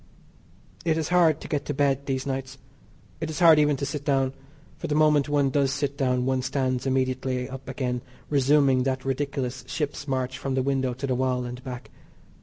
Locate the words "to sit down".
3.77-4.33